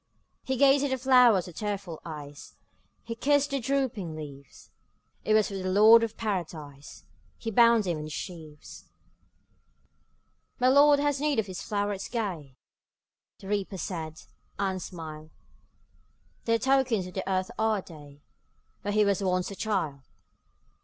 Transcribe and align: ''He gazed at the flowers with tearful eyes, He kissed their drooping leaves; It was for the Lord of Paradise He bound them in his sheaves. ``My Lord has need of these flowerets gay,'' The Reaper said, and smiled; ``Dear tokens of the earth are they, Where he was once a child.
''He 0.49 0.57
gazed 0.57 0.83
at 0.83 0.89
the 0.89 0.97
flowers 0.97 1.45
with 1.45 1.57
tearful 1.57 2.01
eyes, 2.03 2.55
He 3.03 3.13
kissed 3.13 3.51
their 3.51 3.59
drooping 3.61 4.15
leaves; 4.15 4.71
It 5.23 5.35
was 5.35 5.49
for 5.49 5.53
the 5.53 5.69
Lord 5.69 6.01
of 6.01 6.17
Paradise 6.17 7.03
He 7.37 7.51
bound 7.51 7.83
them 7.83 7.99
in 7.99 8.05
his 8.05 8.11
sheaves. 8.11 8.85
``My 10.59 10.73
Lord 10.73 10.97
has 10.97 11.21
need 11.21 11.37
of 11.37 11.45
these 11.45 11.61
flowerets 11.61 12.09
gay,'' 12.09 12.55
The 13.41 13.47
Reaper 13.47 13.77
said, 13.77 14.23
and 14.57 14.81
smiled; 14.81 15.29
``Dear 16.47 16.59
tokens 16.59 17.05
of 17.05 17.13
the 17.13 17.29
earth 17.31 17.51
are 17.59 17.83
they, 17.83 18.23
Where 18.81 18.91
he 18.93 19.05
was 19.05 19.21
once 19.21 19.51
a 19.51 19.55
child. 19.55 19.99